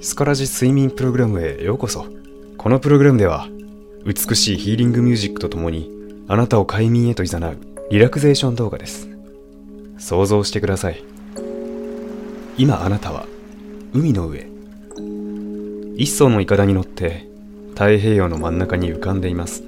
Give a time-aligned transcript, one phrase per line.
[0.00, 2.06] スカラジ睡眠プログラムへようこそ。
[2.56, 3.48] このプログラムでは
[4.06, 5.90] 美しいヒーリングミュージックとともに
[6.28, 7.58] あなたを快眠へと誘う
[7.90, 9.08] リラクゼーション動画です。
[9.98, 11.02] 想像してください。
[12.56, 13.26] 今あなたは
[13.92, 14.46] 海の上。
[15.96, 17.26] 一艘のイカダに乗って
[17.70, 19.64] 太平洋の真ん中に浮かんでいます。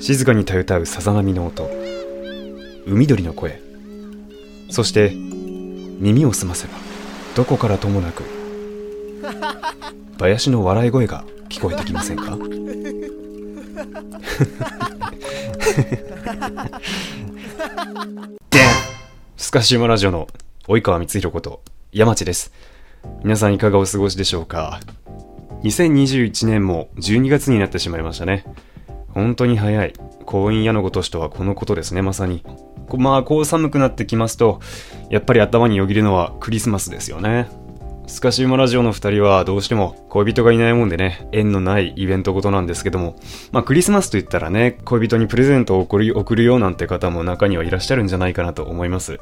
[0.00, 1.70] 静かにたゆたうさざ波の音。
[2.88, 3.62] 海鳥の声。
[4.70, 5.14] そして
[6.02, 6.74] 耳を澄ませば
[7.36, 8.24] どこからともなく
[10.18, 12.36] 林の笑い声が聞こえてきませんか？
[19.36, 20.26] スカシウマラジオの
[20.66, 22.52] 及川光弘こと山地です。
[23.22, 24.80] 皆さんいかがお過ごしでしょうか
[25.62, 28.44] ？2021年も12月になってしまいましたね。
[29.10, 29.92] 本当に早い。
[30.26, 32.44] 婚姻屋のごとしとはこのことですねまさに。
[32.98, 34.60] まあこう寒くなってきますと
[35.10, 37.48] やっぱり頭によぎるのはクリスマスですよね
[38.06, 43.16] スカシウマラジオの二人はどうしても恋人がいないもんでね、縁のないイベントごとなんですけども、
[43.52, 49.18] まあクリスマスと言ったらね、恋人にプレゼントを送る送るよなんて方も中にはいらっしゃるんじゃないかなと思います。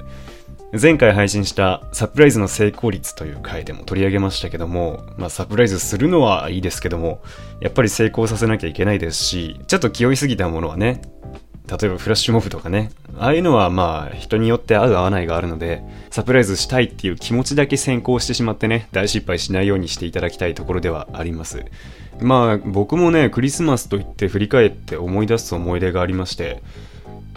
[0.80, 7.23] 前回配信したサプライズの成功率という回でも取り上げましたけども、まあサプライズするのはいいですけども、
[7.61, 11.02] やっぱり成功させなきゃいけないですし、ちょっと気負いすぎたものはね、
[11.71, 21.65] 例えばフラッシュモブとかね、ああいうのはまあ人によって合う合わないがあるので、サプライズしたいっていう気持ちだけ先行してしまってね、大失敗しないようにしていただきたいところではあります。
[22.21, 26.61] まあ僕もね、クリスマスと言って振り返って思い出す思い出がありまして、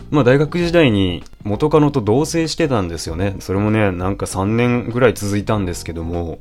[0.10, 3.36] まあ大学時代に元カノと同棲してたんですよね。
[3.40, 6.40] それもね、なんか3年ぐらい続いたんですけども、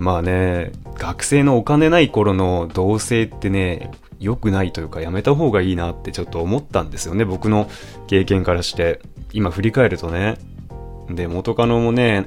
[0.00, 7.24] まあね、学生のお金ない頃の同棲ってね、良くないというかやめた方がいいなってちょっと思ったんですよね。
[7.24, 7.68] 僕の
[8.08, 9.00] 経験からして。
[9.32, 10.38] 今振り返るとね。
[11.08, 12.26] で、元カノもね、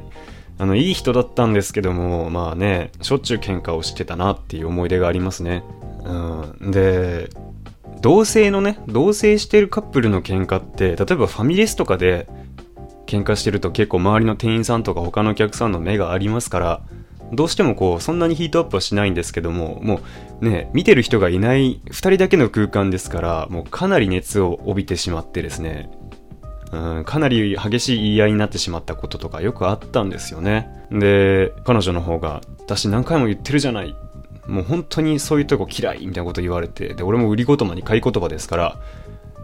[0.57, 5.63] あの、いい人だったんですけども、まあね、しょっちゅう喧嘩をしてたなっていう思い出がありますね。
[6.05, 6.71] うん。
[6.71, 7.29] で、
[8.01, 12.27] 同性のね、同棲してるカップルの喧嘩って、例えばファミレスとかで
[13.05, 16.81] 喧嘩してると結構周りの店員さんとか他のお客さんの目がありますから、
[17.33, 20.01] どうしてもこう、そんなにヒートアップはしないんですけども、も
[20.41, 25.89] うね、見てる人がいない2人だけの空間ですから、もうかなり熱を帯びてしまってですね、
[26.71, 30.69] うん、かなり激しい言い合いになってしまったこととかよくあったんですよね。
[30.91, 33.95] で、彼女の方が、私何回も言ってるじゃない。
[34.47, 38.79] もう本当にそういうとこ嫌いみたいなこと言われて、で、俺も売り言葉に買い言葉ですから、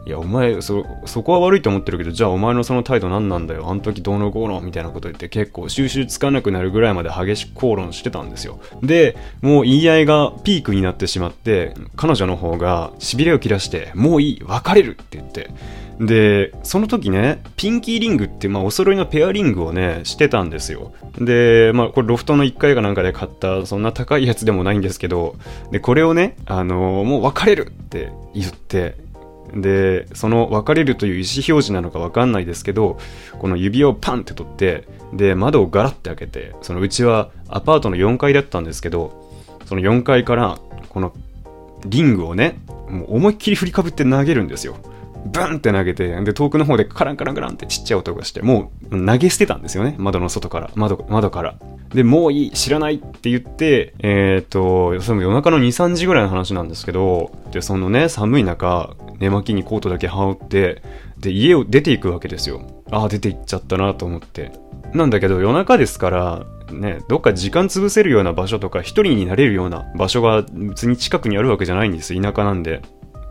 [0.10, 3.70] いや、お前、そ、そこは悪いと思ってるけど、じゃあお前のその態度何なんだよ。
[3.70, 8.60] あの時どうのこうのみたいなこと言って結構収集つかなくなるぐらいまで激しく口論してたんですよ。
[8.82, 15.52] で、もう言い合いがピークになってしまって、彼女の方が痺れを切らして、もういい、別れるって言って、
[16.00, 20.94] で、その時ね、ピンキーリングって、まあ、お揃いのペアリングをね、してたんですよ。
[21.20, 25.36] で、まあ、これロフトの1階かなんかで買った、そんな高いやつでもないんですけど、
[25.72, 28.96] で、これをね、あのー、もう別れるって言って、
[29.54, 33.00] で、その別れるという意思表示なのかわかんないですけど、
[33.40, 39.30] この指をパンって取って、で、窓をガラッて開けて、そのうちはアパートの4階だったんですけど、
[39.66, 40.60] その4階から、
[40.90, 41.14] この
[41.86, 42.60] リングをね、
[42.90, 44.76] もう思いっきり振りかぶって投げるんですよ。
[45.26, 49.96] ブンって投げて、で、遠くの方でカランカランカランってちっちゃい音がして、もう投げ捨てたんですよね。
[49.98, 50.72] 窓の外から。
[50.76, 51.56] 窓、窓から。
[51.94, 60.82] で、もういい、知らないって言って、えっ、ー、と、その夜中の2、3時ぐらいの話なんですけど、で、そのね、寒い中、寝巻きにコートだけ羽織って、
[61.18, 62.62] で、家を出ていくわけですよ。
[62.92, 64.52] ああ、出て行っちゃったなと思って。
[64.94, 72.20] なんだけど、夜中ですから、ね、どっか時間潰せるような場所とか、一人になれるような場所が別に近くにあるわけじゃないんです。
[72.20, 72.82] 田舎なんで。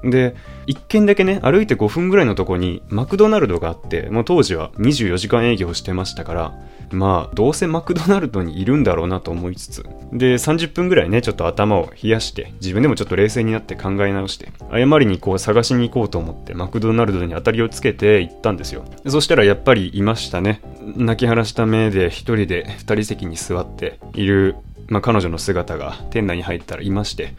[0.04, 0.34] で、
[0.66, 6.54] 一軒だけね、歩いて5分ぐらいのとこにマクドナルドがあって、もう当時は24時間営業してましたから、
[6.90, 18.84] まあ、どうせマクドナルドにいるんだろうなと思いつつ、で、30分ぐらいね、ちょっと頭を冷やして、自分でもちょっと冷静になって考え直して、誤りにこう探しに行こうと思って、マクドナルドに当たりをつけて行ったんですよ。
[19.06, 20.60] そしたらやっぱりいましたね。
[20.96, 24.56] 泣き晴らした目で一人で二人席に座っている、
[24.88, 27.34] まあ彼女の姿が店内に入ったらいまして、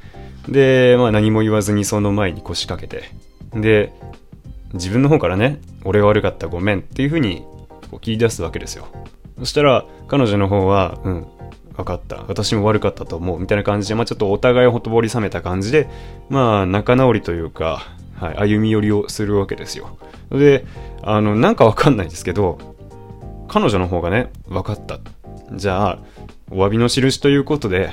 [0.47, 3.11] で、まあ何も言わずにその前に腰掛けて、
[3.59, 3.91] で、
[4.73, 7.43] 自分の方からね、俺が悪かったごめんっていう風に
[7.89, 8.87] こう切り出すわけですよ。
[9.39, 11.27] そしたら彼女の方は、うん、
[11.75, 12.23] 分かった。
[12.27, 13.39] 私も悪かったと思う。
[13.39, 15.89] みたいな感じで、まあちょっとお互いほとぼり冷めた感じで、
[16.29, 17.81] まあ仲直りというか、
[18.15, 19.97] はい、歩み寄りをするわけですよ。
[20.29, 20.65] で、
[21.01, 22.59] あの、なんかわかんないですけど、
[23.47, 24.99] 彼女の方がね、分かった。
[25.53, 25.99] じゃあ、
[26.51, 27.91] お詫びの印ということで、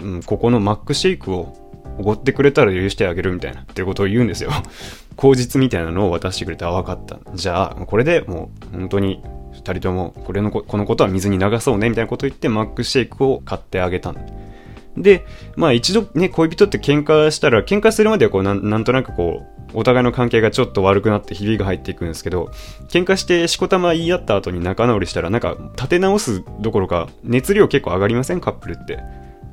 [0.00, 1.54] うん、ここのマックシェイクを
[1.98, 4.50] おごってくれたら許してあげるみたいな、っていうことを言うんですよ。
[5.16, 7.18] 口実みたいなのを渡してくれて、あ、分かった。
[7.34, 14.16] じゃあ、これでもう、本当に、二人とも、これのこ、このことは水に流そうね、みたいなことを言って、マックシェイクを買ってあげたん
[14.96, 15.24] で、
[15.56, 22.50] まあ一度ね、恋人って喧嘩したら、喧嘩するまではこうな、なんとなくこう、お互いの関係がちょっと悪くなってひびが入っていくんですけど、
[22.88, 28.40] 喧嘩してしこたま言い合った後に仲直りしたら、なんか立て直すどころか、熱量結構上がりません？
[28.40, 28.98] カップルって。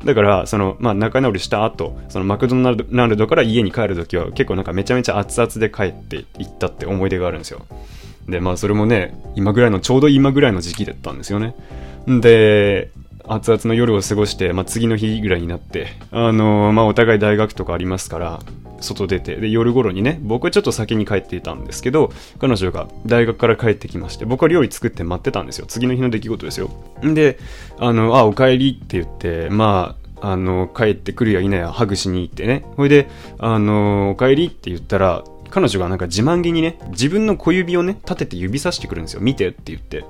[0.03, 7.65] だから、その、まあ、仲直りした後、そのマクドナルドから家に帰る時は結構なんかめちゃめちゃ熱々で帰っていったって思い出があるんですよ。
[8.27, 11.56] で、まあそれもね、今ぐらいの、ちょうど今ぐらいの時期だったんですよね。
[12.07, 12.92] で、
[13.28, 18.40] 熱々の夜を過ごして、まあ、次の日ぐらいになって、あのー、まあ、お互い大学とかありますから、
[18.82, 25.66] 外出て、で、夜頃にね、僕はちょっと先に帰っていたんですけど、彼女が大学から帰ってきまして、僕は料理作って待ってたんですよ。
[25.68, 26.70] 次の日の出来事ですよ。
[27.06, 27.38] んで、
[27.78, 32.64] あの、あ、お帰りって言って、まあ、あの、帰ってくるや否やハグしに行ってね。
[32.78, 33.10] ほいで、
[33.40, 39.22] あの、お帰りって言ったら、彼女がなんか自慢げにね、自分の小指をね、立てて指さしてくるんですよ。
[39.22, 40.06] 見てって言って。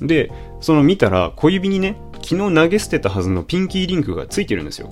[0.00, 0.30] で、
[0.60, 1.96] その見たら小指にね、
[2.26, 4.90] 昨日投げ捨てたはずのピンキーリングがついてるんですよ。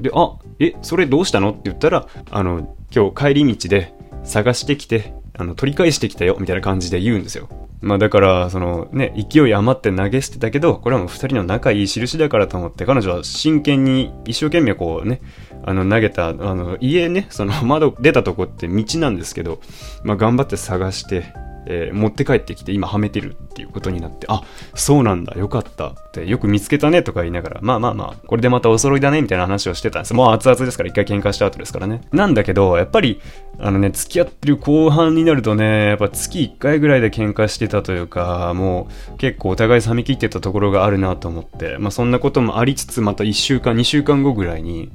[0.00, 3.92] で、あ、え、それどうしたのって言ったら、あの、今日帰り道で
[4.24, 7.48] 探してきて、あの、取り返してきたよ、みたいな感じで言うんですよ。
[7.82, 15.20] まあだから、そのね、勢い余って投げ捨てたけど、これはもう二人の仲いい印だからと思って、彼女は真剣に一生懸命こうね、
[15.66, 19.60] あの投げた、あの家ね、その窓出たとこって道なんですけど、
[20.02, 21.34] まあ頑張って探して、
[21.66, 24.42] えー、持って帰ってきて今はめてるっていうことになって、あ、
[24.74, 30.14] そうなんだ、よかったって、よく見つけたねとか言いながら、まあまあまあ、これでまたお揃いだねみたいな話をしてたんです。
[30.14, 32.02] もう熱々ですから、一回喧嘩した後ですからね。
[32.12, 33.20] なんだけど、やっぱり、
[33.58, 44.90] あのね、付き合ってる後半になるとね、やっぱ月1回ぐらいで喧嘩してたというか、もう結構お互い冷め切ってたところがあるなと思って、まあそんなこともありつつ、また1週間、2週間後ぐらいに、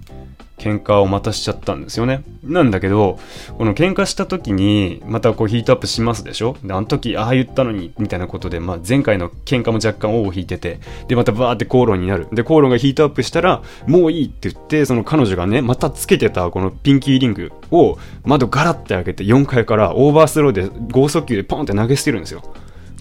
[0.59, 2.23] 喧嘩をまたしちゃったんですよね。
[2.44, 3.17] なんだけど、
[3.57, 6.57] この喧嘩した時に、またこうヒートアップしますでしょ？
[6.63, 12.27] で、あの時、ああ言ったのに、みたいなことで、まあ前回の喧嘩も若干尾を引いてて、で、またバーって口論になる。
[12.31, 22.44] で、口論がヒートアップしたら、もういいって言って、その彼女がね、またつけてたこのピンキーリングを窓ガラッて開けて4階からオーバースローで剛速球でポンって投げ捨てるんですよ。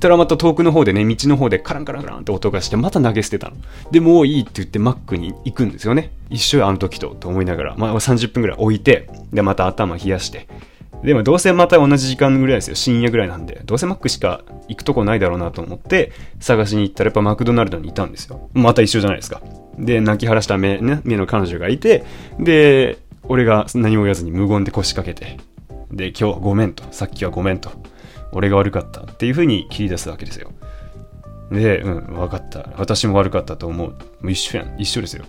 [0.01, 3.57] たらまた遠くの方でね、道の方でカランカランカランって音がして、また投げ捨てたの。
[3.91, 6.13] で、もういいって言ってマックに行くんですよね。
[6.31, 7.75] 一緒や、あの時と、と思いながら。
[7.77, 10.47] まあ30分ぐらい置いて、で、また頭冷やして。
[11.03, 12.75] でもどうせまた同じ時間ぐらいですよ。
[12.75, 13.61] 深夜ぐらいなんで。
[13.65, 18.51] どうせマックしか行くとこないだろうなと思って、探しに行ったらやっぱマクドナルドにいたんですよ。
[18.53, 19.41] また一緒じゃないですか。
[19.79, 22.05] で、泣き晴らした目、ね、目の彼女がいて、
[22.41, 25.39] で、俺が何も言わずに無言で腰掛けて、
[25.93, 26.83] で、今日はごめんと。
[26.91, 27.71] さっきはごめんと。
[28.33, 30.51] 俺が悪かったっていう風に切り出すわけですよ。
[31.51, 32.71] で、うん、分かった。
[32.77, 33.89] 私も悪かったと思う。
[33.89, 34.77] もう一緒やん。
[34.79, 35.25] 一緒ですよ。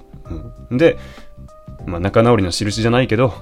[0.70, 0.98] うん、で、
[1.86, 3.34] まあ、仲直りの印じゃないけど、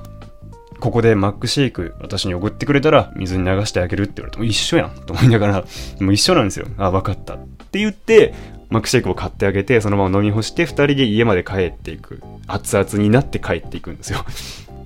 [0.79, 5.65] ここでマックシェイク私におごってくれたら水に流してあげるって言われても一緒やんと思いながら、
[5.99, 6.67] もう一緒なんですよ。
[6.77, 7.35] あ、分かった。
[7.35, 7.37] っ
[7.71, 8.33] て言って、
[8.69, 12.21] マックシェイクを買ってあげて、そのまま飲み干して、二人で家まで帰っていく。
[12.47, 14.25] 熱々になって帰っていくんですよ。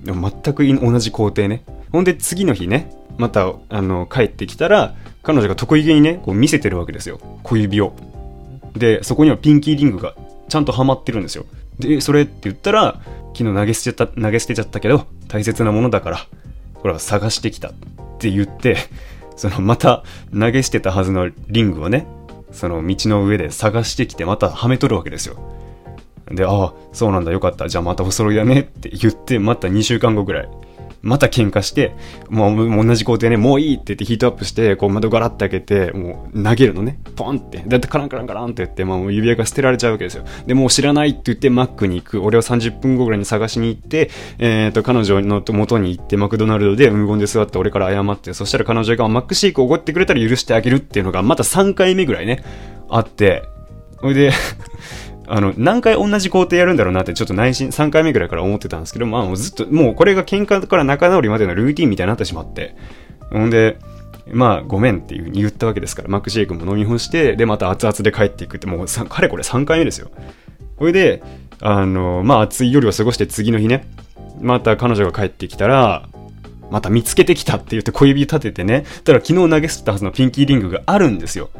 [0.04, 1.64] 全く同じ工程ね。
[1.90, 7.20] ほんで次の日ね、また、あの、帰ってきたら、彼女が得意げにね、こう見せてるわけですよ。
[7.42, 7.94] 小指を。
[8.76, 10.14] で、そこにはピンキーリングが
[10.48, 11.46] ちゃんとはまってるんですよ。
[11.78, 13.00] で、それって言ったら、
[13.34, 16.18] 昨日投げ捨てちゃった、投げ捨てちゃったけど、大切なものだから、
[16.74, 17.72] これは探してきたっ
[18.18, 18.76] て言って、
[19.36, 20.02] そのまた
[20.32, 22.06] 投げ捨てたはずのリングをね、
[22.50, 25.36] その道の上で探してきてまたはめとるわけですよ。
[26.34, 27.68] で、ああ、そうなんだ、よかった。
[27.68, 30.48] じゃあまたお揃いだねって言って、また2週間後ぐらい、
[31.02, 31.94] また喧嘩して、
[32.30, 36.98] もう同じ工程ね、もういいって言ってヒートアップして、こう窓ガラッて開けて、もう投げるのね。
[37.16, 37.62] ポンって。
[37.66, 40.24] だってカランカランカランって言って、まあもう指輪が捨てられちゃうわけですよ。
[40.46, 42.22] で、もう知らないって言ってマックに行く。
[42.22, 52.44] 俺は30分後ぐらいに探しに行って、えっ、ー、と、彼女の元に行ってマクドナルドで無言で座って俺から謝って、そしたら彼女がマックシェイクおごってくれたら許してあげるっていうのがまた3回目ぐらいね、
[52.88, 53.42] あって、
[53.98, 54.30] ほいで
[55.26, 62.74] あの、何回同じ工程やるんだろうなってちょっと内心3回目ぐらいから思ってたんですけど、まあもうずっと、もうこれが喧嘩から仲直りまでのルーティンみたいになってしまって。
[63.30, 63.78] ほんで、
[64.32, 70.10] まあごめんっていう風に言ったわけですから、マックシェイクも飲み干して、でまた熱々で帰っていくって、もうかれこれ3回目ですよ。
[70.78, 71.22] それで、
[71.60, 73.86] あの、まあ暑い夜を過ごして次の日ね、
[74.40, 76.08] また彼女が帰ってきたら、
[76.70, 81.50] また見つけてきたって言って小指立ててね、ただ昨日投げ捨てたはずのピンキーリングがあるんですよ。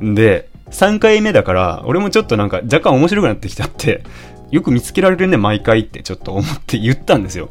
[0.00, 4.02] で、3回目だから、俺もちょっとなんか若干面白くなってきちゃって、
[4.50, 7.50] よく見つけられるね、毎回ってちょっと思って言ったんですよ。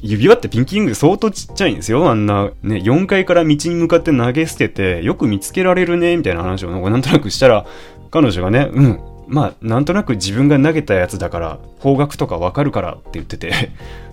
[0.00, 2.08] 指輪ってピンキング相当ちっちゃいんですよ。
[2.08, 7.66] あんな、ね、4階から道に向かって投げ捨てて、よく見つけられるね、みたいな話をなんとなくしたら、
[8.12, 13.50] 彼女がね、うん、まあ、なんとなく自分が投げたやつだから、方角とかわかるからって言ってて、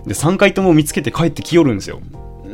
[0.06, 2.00] で、3回とも見つけて帰ってきよるんですよ。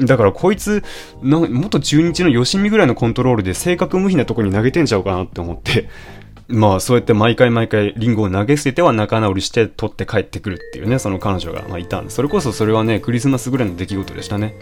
[0.00, 0.82] だからこいつ、
[1.22, 5.88] 元中日の吉見ぐらいのコントロールで正確無比なとこに投げてんちゃうかなって思って、
[6.48, 14.54] まあそうやって毎回毎回リンゴを投げ捨てては仲直りして取って帰ってくるっていうね、その彼女がまいたんで、それこそそれはね、クリスマスぐらいの出来事でしたね。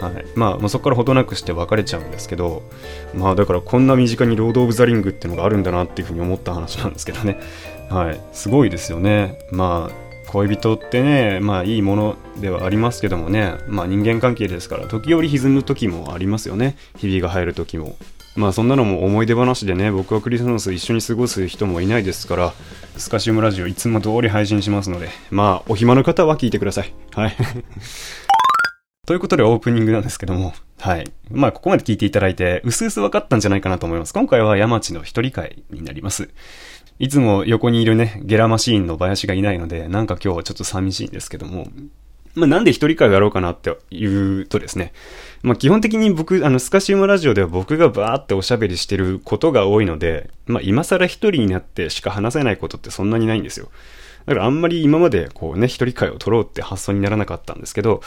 [0.00, 0.24] はい。
[0.34, 2.62] まあ、まあ、そこからほどなくして別れちゃうんですけど、
[3.14, 7.38] まあだからこんな身近にロード・オブ・ザ・リングっていうのがあるんだなっていうふうに思った話なんですけどね。
[7.90, 8.20] はい。
[8.32, 9.38] すごいですよね。
[9.50, 10.03] まあ、
[10.34, 16.76] 恋人ってね、まあいいものではありますけどもね、まあ人間関係ですから、時折歪む時もありますよね。
[16.96, 17.96] ひびが入る時も。
[18.34, 22.52] まあそんなのも思い出話でね、僕はクリスマス一緒に過ごす人もいないですから、
[22.96, 26.92] スカシウムラジオいつも通り配信しますので、まあお暇の方は聞いてください。
[27.12, 27.36] はい。
[29.06, 31.04] ということでオープニングなんですけども、はい。
[31.30, 34.12] まあここまで聞いていただいて、うすうす分かったんじゃないかなと思います。
[34.12, 36.30] 今回は山地の一人会になります。
[36.98, 41.66] いつも横にいるね、ゲラマシーンの林がいないので、なんか今日はちょっと寂しいんですけども、
[42.34, 44.92] まあ、なんで一人会をやろうかなって言うとですね、
[45.42, 53.68] まあ、基本的に僕、あの、スカシウムラジオでは僕がバーっておしゃべりしてることが多いので、まあ、今更一人になってしか話せないことってそんなにないんですよ。
[54.26, 58.00] だからあんまり今までこうね、一人会を取ろうって発想にならなかったんですけど、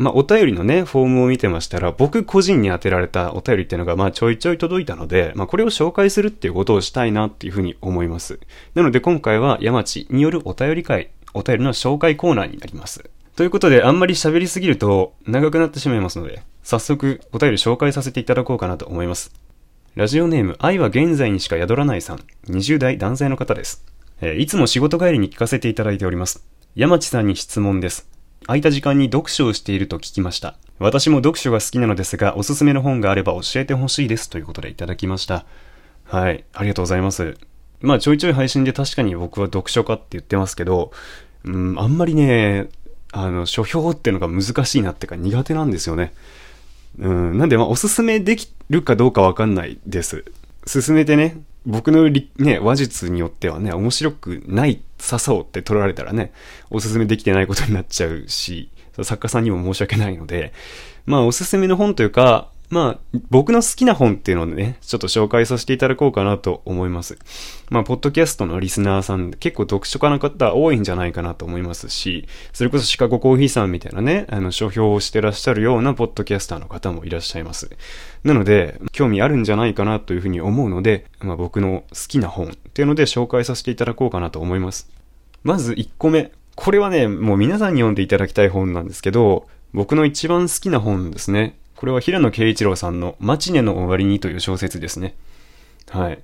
[0.00, 8.40] まあ、お便りのね、フォームを見てましたら、僕個人に当てられたお便りっていうのが、まあ、ちょいちょい届いたので、まあ、これを紹介するっていうことをしたいなっていうふうに思います。
[8.74, 13.10] なので、今回は、山地によるお便り会、お便りの紹介コーナーになります。
[13.36, 19.34] ということで、あんまり喋りすぎると、長くなってしまいますので、早速、お便り紹介させていただこうかなと思います。
[19.96, 23.84] ラジオネーム、愛は現在にしか宿らないさん、20代男性の方です。
[24.22, 26.42] えー、いつも仕事帰りに聞かせていただいております。
[26.74, 28.09] 山地さんに質問です。
[28.46, 30.56] 空いた時間に読書をしていると聞きました。
[30.78, 35.44] 私も読書が好きなのですが、おすすめの本があれば教えてほしいですということでいただきました。
[36.04, 37.36] はい、ありがとうございます。
[37.80, 40.90] まあちょいちょい配信で確かに僕は読書家って言ってますけど、
[41.44, 42.68] うん、あんまりね、
[43.12, 46.12] あの、書評っていうのが難しいなってか苦手なんですよね。
[46.98, 50.24] うん、なんでまあおすすめできるかどうかわかんないです。
[50.66, 56.32] 進めてね、僕のね、話術によってはね、面白くないさそうって取られたらね、
[56.70, 58.70] おすすめできてないことになっちゃうし、
[59.02, 60.52] 作家さんにも申し訳ないので、
[61.06, 67.18] まあおすすめの本というか、まあ、僕の好きな本っていうのをね、ちょっと紹介させていただこうかなと思います。
[67.68, 77.70] まあ、ポッドキャストのリスナーさん、結構読書家の方多いんじゃないかなと思いますし、それこそシカゴコーヒーさんみたいなね、あの、書評をしてらっしゃるようなポッドキャスターの方もいらっしゃいます。
[78.22, 84.88] なので、興味あるんじゃないかなというふうに思うので、まあ、僕の好きな本っていうので紹介させていただこうかなと思います。
[85.42, 86.30] まず1個目。
[86.54, 91.56] これはね、もう皆さんに読んでいただきたい本なんですけど、僕の一番好きな本ですね。
[91.80, 95.14] これは平野啓一郎さんのマチネの終わりにという小説ですね。
[95.88, 96.22] はい。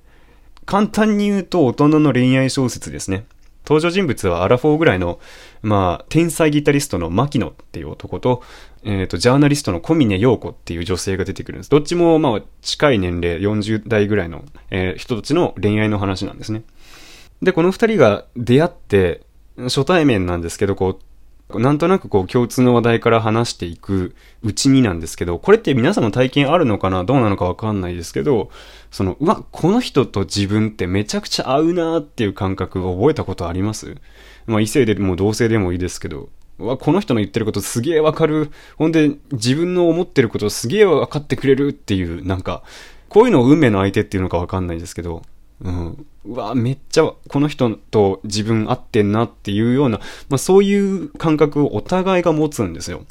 [0.67, 3.25] 簡単に言うと大人の恋愛小説ですね。
[3.65, 5.19] 登場人物はアラフォーぐらいの、
[5.63, 8.43] まあ、天才ギタリストの牧野っていう男と、
[8.83, 11.71] えっ、ー、と、ジャーナリストの小峰陽子っていう女性が出てくるんです。
[11.71, 16.61] どっちも、まあ、近い年齢、40代ぐらいの、えー、人たちの恋愛の話なんですね。
[17.41, 19.21] で、この二人が出会って、
[19.57, 20.99] 初対面なんですけど、こう、
[21.49, 28.49] なんとなくこう共通の話題から話していくうちになんですけど、これって皆さんの体験あるのかなどうなのかわかんないですけど、
[28.91, 33.95] その、うわ、この人と自分ってめちゃくちゃ合うなーっていう感覚を覚えたことあります？
[34.45, 38.51] まあ異性でも同性でもいいですけど、うわ、この人の言ってることすげえわかる。
[38.77, 42.63] ほんで、自分の思ってることすげえわかってくれるっていう、なんか、
[43.07, 45.21] こういうのを運命の相手っていうのかわかんないですけど、
[45.61, 46.05] うん。
[46.25, 49.99] うわ、めっちゃこの人と自分合ってんなっていうような、
[50.29, 53.05] まあそういう感覚をお互いが持つんですよ。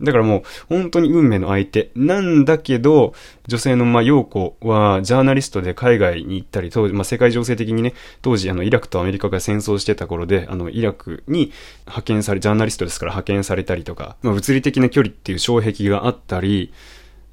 [0.00, 3.12] だからもう本当に運命の相手なんだけど、
[3.46, 7.92] 女性のまあ陽子はジャーナリストで海外に行ったり、当時、まあ世界情勢的にね、
[8.22, 16.72] 当時あのイラクとアメリカが戦争してた頃で、あのイラクに派遣され、ジャーナリストですから派遣されたりとか、まあ物理的な距離っていう障壁があったり、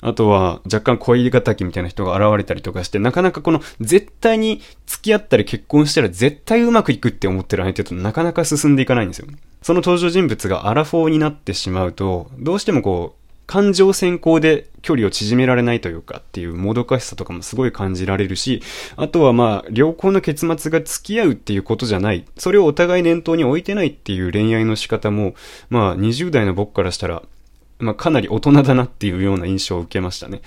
[0.02, 9.28] あとは若干恋敵みたいな人が現れたりとかして、なかなかこの絶対に付き合ったり結婚したら絶対うまくいくって思ってる相手となかなか進んでいかないんですよ。
[9.62, 18.62] その登場人物がアラフォーになってしまうと、どうしてもこう、感情先行で距離を縮められないというかっていうもどかしさとかもすごい感じられるし、
[18.98, 25.34] あとはまあ、良好の結末が付き合うっていうことじゃない、それをお互い念頭に置いてないっていう恋愛の仕方も、
[25.70, 27.24] まあ、20代の僕からしたら、
[27.80, 30.42] まあ、かなり大人だなっていうような印象を受けましたね。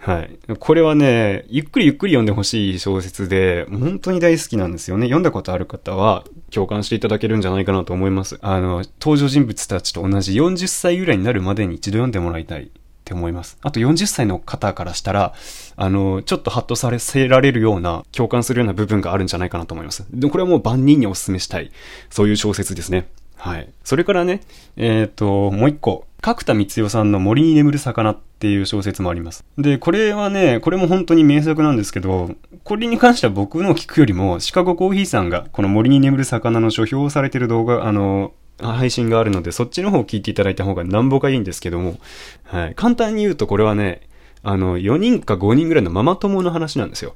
[0.00, 0.38] はい。
[0.58, 5.06] これはね、ゆっくりゆっくり読んでほしい小説で、本当に大好きなんですよね。
[5.06, 8.38] 読んだことある方は共感していただけるんじゃないかなと思います。
[8.40, 12.68] あの、登場人物たちと同じ40歳ぐらいになるまでに一度読んでもらいたいっ
[13.04, 13.58] て思います。
[13.60, 15.34] あと40歳の方からしたら、
[15.76, 20.06] あの、ちょっとハッとさせられるような、共感するような部分があるんじゃないかなと思います。
[20.10, 21.72] でこれはもう万人にお勧めしたい、
[22.08, 23.08] そういう小説ですね。
[23.36, 23.68] はい。
[23.84, 24.42] それからね、
[24.76, 29.44] えっ、ー、と、もう一個、角田光代さんの森に眠る魚っていう小説もあります。
[29.56, 32.30] で、これはね、これも本当に名作なんですけど、
[32.62, 41.98] これに関しては僕の聞くよりも、シカゴコーヒーさんがこの森に眠る魚の書評をされてる動画、あの、配信があるので、そっちの方を聞いていただいた方がなんぼかいいんですけども、
[42.44, 42.74] はい。
[42.74, 44.02] 簡単に言うとこれはね、
[44.42, 47.14] あの、4人か5人ぐらいのママ友の話なんですよ。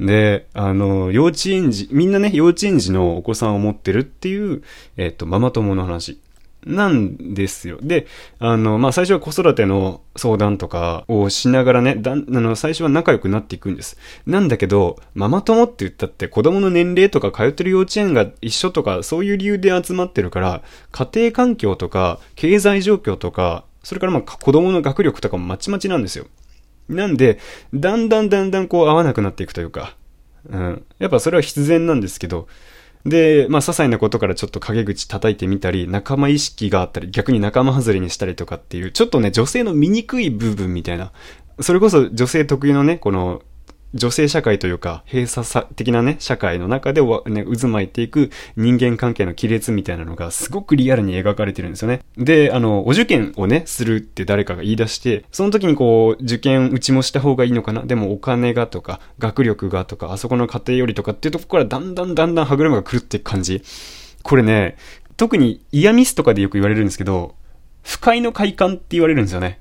[0.00, 4.62] で、あの、幼稚園児、みんなね、幼稚園児のお子さんを持ってるっていう、
[4.96, 6.18] えっと、ママ友の話。
[6.66, 7.78] なんですよ。
[7.82, 8.06] で、
[8.38, 13.98] あの、まあ、最初は子育ての相談とかをしながらね、だあの、最初は仲良くなっていくんです。
[14.26, 26.26] なんだけど、ママ友って言ったって子供の年齢とか通ってる幼稚園が一緒とか、そういう理由で集まってるから、家庭環境とか、経済状況とか、それからまあ、子供の学力とかもまちまちなんですよ。
[26.88, 27.38] なんで、
[27.72, 29.96] だんだんだんだんこう合わなくなっていくというか、
[30.48, 30.84] うん。
[30.98, 32.48] やっぱそれは必然なんですけど、
[33.04, 41.12] で、まあ、些細なことからちょっと陰口叩いてみたり、仲間意識があったり、逆に仲間外れにしたりとかっていう、ちょっとね、女性の醜い部分みたいな、
[41.60, 43.42] それこそ女性特有のね、この、
[43.94, 52.00] 女性社会というか、閉鎖さ的なね、社会の中で、ね、渦巻いていく人間関係の亀裂みたいなのがすごくリアルに描かれてるんですよね。
[52.16, 57.84] で、あの、お受験をね、するって誰かが言い出して、その時にこう、受験うちもした方がいいのかな？
[57.84, 63.62] でもお金がとか、学力がとか、あそこの家庭よりとかっていうとこからだんだんだんだん歯車が狂っていく感じ。
[64.24, 64.76] これね、
[65.16, 67.36] 特にイヤミスとかでよく言われるんですけど、
[67.84, 69.60] 不快の快感って言われるんですよね。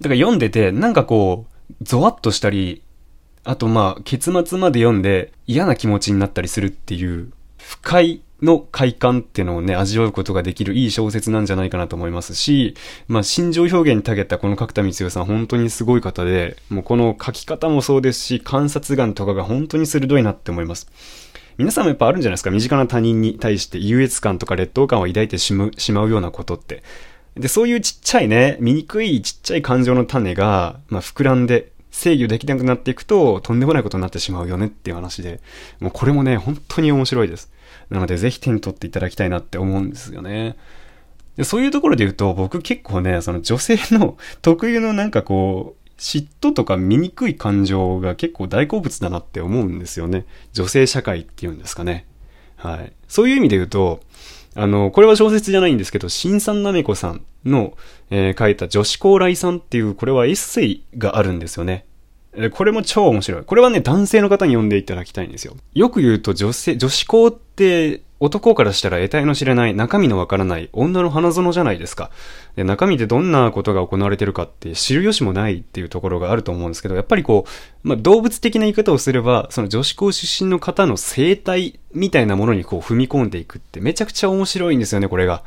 [0.00, 2.83] だから読んでて、なんかこう、ゾワッとしたり、
[3.44, 12.74] あとまあ、結末まで読んで嫌な気持ちになったりするっていう、不快の快感っていうのをね、味わうことができるいい小説なんじゃないかなと思いますし、
[13.06, 20.90] まあ、心情表現に長けたこの角田光代さん本当にすごい方で、もうこの書き方もそうですし、観察眼とかが本当に鋭いなって思います。
[21.56, 22.50] 皆さんもやっぱあるんじゃないですか？
[22.50, 26.82] 身近な他人に対して優越感とか劣等感を抱いてしまうようなことって。
[27.36, 35.40] で、そういうちっちゃいね、醜いちっちゃい感情の種が、まあ、膨らんで、制御できなくなっていくと、とんでもないことになってしまうよねっていう話で、
[35.78, 37.52] もうこれもね、本当に面白いです。
[37.88, 40.56] なので、ぜひ手に取っていただきたいなって思うんですよね。
[41.36, 50.26] でそういうところで言うと、僕結構ね、その女性の 特有のなんかこう、嫉妬とか醜い感情が結構大好物だなって思うんですよね。
[50.52, 52.06] 女性社会っていうんですかね。
[52.56, 52.92] はい。
[53.06, 54.00] そういう意味で言うと、
[54.56, 57.76] あの、これは小説じゃないんですけど、新さんなめこさんの、
[58.10, 61.86] えー、書いた女子高来さんっていう、これはエッセイがあるんですよね。
[62.52, 63.44] これも超面白い。
[63.44, 65.56] これはね、男性の方に読んでいただきたいんですよ。
[65.74, 72.10] よく言うと女性、女子高って男からしたら得体の知れない、中身のわからない女の花園じゃないですか。
[72.56, 77.44] で、中身でどんなことが行われてるかって知る由もないっていうところがあると思うんですけど、やっぱりこ
[77.84, 85.42] う、まあ、動物的な言い方をすれば、その女子高出身の方の生態みたいなものにこう踏み込んでいくってめちゃくちゃ面白いんですよね、これが。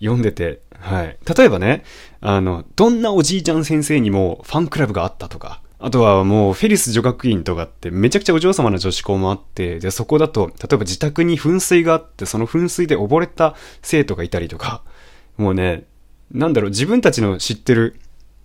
[0.00, 0.60] 読んでて。
[0.80, 1.16] はい。
[1.36, 1.84] 例えばね、
[2.20, 14.84] あの、どんなおじいちゃん先生にもファンクラブがあったとか、あとはもうフェリス女学院とかってめちゃくちゃお嬢様の女子校もあって、で、そこだと、例えば自宅に噴水があって、その噴水で溺れた生徒がいたりとか、
[15.36, 15.84] もうね、
[16.30, 18.00] なんだろう、自分たちの知ってる、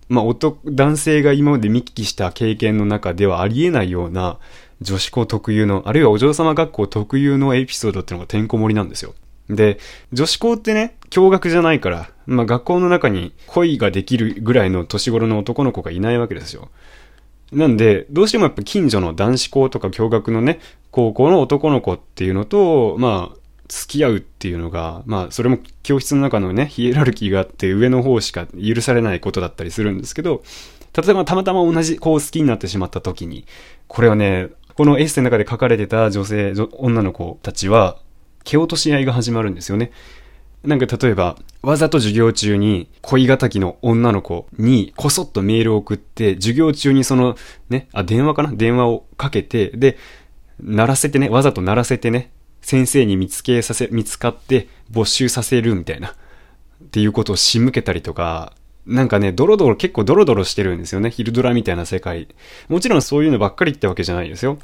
[0.08, 4.38] まあ、男、男性が今まで見聞きした経験の中ではありえないような
[4.80, 9.14] 女子校特有の、あるいはお嬢様学校特有のエピソードっていうのがてんこ盛りなんですよ。
[9.48, 9.78] で、
[10.12, 16.68] 女子校ってね、驚愕じゃないから、まあ学校の中に恋ができるぐらいの年頃の男の子がいないわけですよ。
[17.52, 23.36] なんで、どうしてもやっぱ近所の男子校とか共学のね、高校の男の子っていうのと、まあ、
[23.68, 30.42] 付き合うっていうのが、まあ、それも教室の中のね、ヒエラルキーがあって上の方しか許されないことだったりするんですけど、
[30.96, 33.46] 例えばたまたま同じ子を好きになってしまった時に、
[33.86, 37.98] これはね、このエッセイの中で書かれてた女性、女の子たちは、
[38.44, 39.90] 蹴落とし合いが始まるんですよね。
[40.64, 47.36] なんか例えば、わざと授業中に恋敵の女の子にこそっとメールを送って、授業中にその
[47.68, 48.52] ね、あ、電話かな？
[48.52, 49.96] 電話をかけて、で、
[50.60, 56.14] 鳴らせてね、わざと鳴らせてね、先生に見つけさせ、見つかって没収させるみたいな、っ
[56.90, 58.52] ていうことを仕向けたりとか、
[58.84, 61.10] なんかね、ドロドロ、結構ドロドロしてるんですよね。
[61.10, 62.26] ヒルドラみたいな世界。
[62.68, 64.58] もちろんそういうのばっかりってわけじゃないですよ。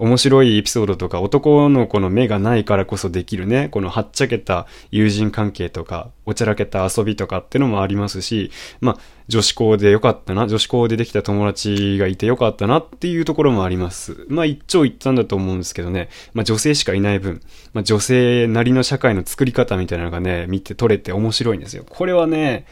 [0.00, 14.24] 面白いエピソードとか、男の子の目がないからこそできるね、このはっちゃけた友人関係とか、おちゃらけた遊びとかってのもありますし、まあ、女子校でよかったな、女子校でできた友達がいてよかったなっていうところもあります。
[14.30, 17.42] まあ、一長一短だと思うんですけどね、まあ、女性しかいない分、
[17.74, 21.84] まあ、女性なりの社会の作り方みたいなのがね、見て取れて面白いんですよ。
[21.86, 22.64] これはね、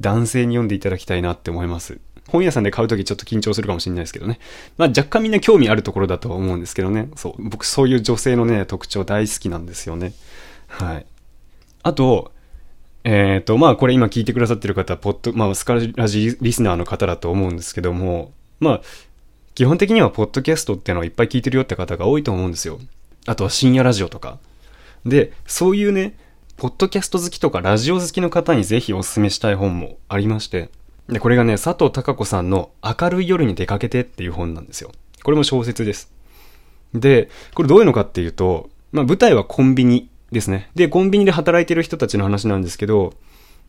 [0.00, 1.98] 男性に読んでいただきたいなって思います。
[2.28, 4.38] 本屋さんで買うときちょっと緊張するかもしれないですけどね。
[4.76, 7.08] まあ若干みんな興味あるところだとは思うんですけどね。
[7.16, 7.34] そう。
[7.38, 10.12] 僕そういう女性のね、特徴大好きなんですよね。
[10.68, 11.06] はい。
[11.82, 12.32] あと、
[13.04, 18.80] えっ、ー、と、まあこれ今聞いてくださってる方、ポッド、まあスカラジリスナーの方だと思うんですけども、まあ、
[19.54, 22.80] 基本的にはポッドキャストっていうのをいっぱい聞いてるよって方が多いと思うんですよ。
[23.26, 24.38] あとは深夜ラジオとか。
[25.04, 26.16] で、そういうね、
[26.56, 30.70] ポッドキャスト好きとかラジオ好きの方にぜひお勧めしたい本もありまして、
[31.08, 34.90] で、これがね、佐藤孝子さんの明るい夜に出かけてっていう本なんですよ。
[35.22, 36.12] これも小説です。
[36.94, 40.70] で、これどういうのかっていうと、まあ舞台はコンビニですね。
[40.74, 43.12] で、コンビニで働いてる人たちの話なんですけど、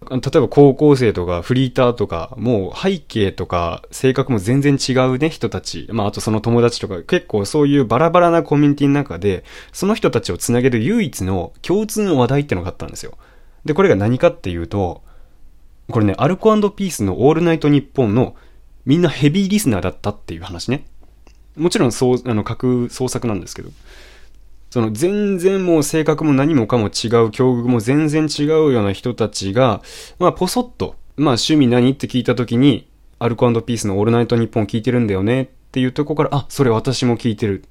[0.10, 5.88] 例えば高校生とかフリーターとか、もう背景とか性格も全然違うね、人たち。
[5.92, 9.44] まああとその友達とか、結構そういうバラバラなコミュニティの中で、
[9.74, 13.18] その人たちをつなげる唯一の共通の話題ってのがあったんですよ。
[13.64, 15.02] で、これが何かっていうと、
[15.92, 18.36] これね、アルコピースのオールナイトニッポンの
[18.86, 20.86] みんなヘビーリスナーだったっていう話ね。
[21.56, 23.70] もちろんそう、あの、架空創作なんですけど。
[24.72, 29.82] その全然もう性格も何もかも違う、境遇も全然違うような人たちが、
[30.20, 37.64] まあポソッと、まあ趣味何って聞いた時に、アルコピースのオールナイトニッポン聞いてるんだよねっていうとこから、あ、それ私も聞いてる。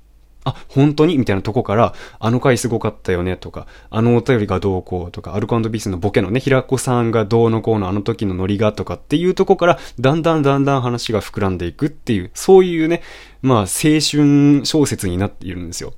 [0.45, 1.19] あ、本当に？
[1.19, 3.37] みたいなとこから、あの回すごかったよね？
[3.37, 5.11] とか、あのお便りがどうこう？
[5.11, 8.73] とか、アルコピースのボケのね、平子さんがどうのこうのあの時のノリが？
[8.73, 13.03] とかっていうとこから、だんだんだんだん話が膨らんでいくっていう、そういうね、
[13.43, 13.67] まあ青
[14.01, 15.95] 春小説になっているんですよ。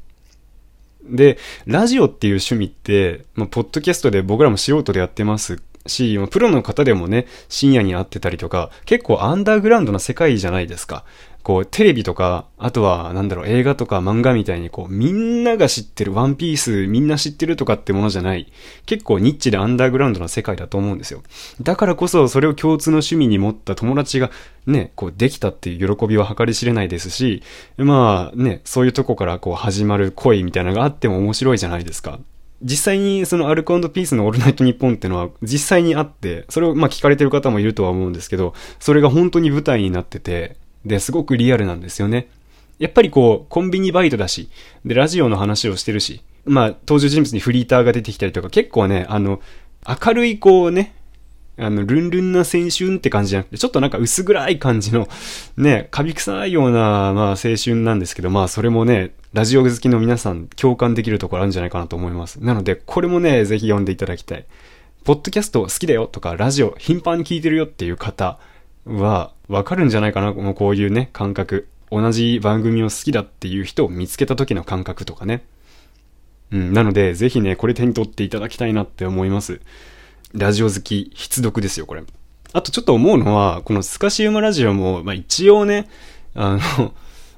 [1.08, 5.62] で、ラジオっていう趣味って、まあ、ポッドキャストで僕らも素人でやってます。
[5.86, 11.04] し、プロの方でもね、深夜に会ってたりとか、結構アンダーグラウンドな世界じゃないですか。
[11.46, 18.52] こう、テレビとか、あとは、なんだろう、映画とか漫画みたいに、こう、みんなが知ってる、ワンピースみんな知ってるとかってものじゃない、
[18.84, 21.22] 結構ニッチでアンダーグラウンドな世界だと思うんですよ。
[21.62, 24.32] だからこそ、それを共通の趣味に持った友達が、
[24.66, 27.44] ね、こう、できたっていう喜びは計り知れないですし、
[27.76, 32.18] まあ、ね、そういうとこからこう、始まる恋みたいなのがあっても面白いじゃないですか。
[32.60, 40.56] 実際にそのアルコピースのオールナイトニッポンってのは実際にあって、それをまあ聞かれてる方もいるとは思うんですけど、それが本当に舞台になってて、
[40.86, 42.28] で、すごくリアルなんですよね。
[42.78, 44.48] やっぱりこう、コンビニバイトだし、
[44.84, 49.40] で、ラジオの話をしてるし、まあ、登場人物にフリーターが出てきたりとか、結構ね、あの、
[50.04, 50.94] 明るいこうね、
[51.58, 55.08] あの、ルンルンな青春って感じじゃなくて、ちょっとなんか薄暗い感じの、
[55.56, 62.36] ね、カビ臭いような、まあ、青春なんですけど、まあ、それもね、ラジオ好きの皆さん共感できるところあるんじゃないかなと思います。
[62.36, 64.44] なので、これもね、ぜひ読んでいただきたい。
[65.04, 68.38] ポッドキャスト好きだよとか、ラジオ頻繁に聞いてるよっていう方
[68.86, 71.68] は、わかるんじゃないかな、もうこういうね、感覚。
[71.90, 75.44] 同じ番組を好きだっていう人を見つけた時の感覚とかね。
[76.52, 79.60] うん、なので、ぜひね、これ手に取っていただきたいなって思います。
[80.32, 82.02] ラジオ好き、必読ですよ、これ。
[82.52, 85.88] あとちょっと思うのは、このスカシウマラジオも、まあ一応ね、
[86.34, 86.58] あ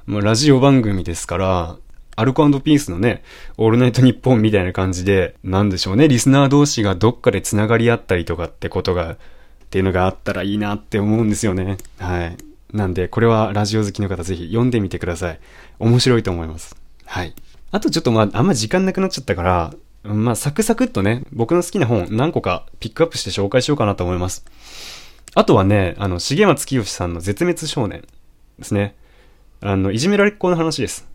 [0.07, 1.77] の、 ラジオ番組ですから、
[2.17, 3.23] アルコピースのね、
[3.57, 9.19] オールナイトニッポンみたいな感じで、なんでしょうね、リスナー同士がどっかで繋がり合ったりとかってことが
[9.69, 11.77] っていうのがあったらいいなって思うんですよね。
[11.99, 12.37] はい。
[12.73, 15.41] なんで、これはラジオ好きの方ぜひ読んでみてください。
[15.79, 16.75] 面白いと思います。
[17.05, 17.35] はい。
[17.71, 24.47] あとちょっとまあ、あんま時間なくなっちゃったから、まあ、サクサクっとね、僕の好きな本何個かピックアップして紹介しようかなと思います。
[25.35, 28.05] あとはね、あの、重松清さんの絶滅少年
[28.59, 28.95] ですね。
[29.61, 31.07] あの、いじめられっ子の話です。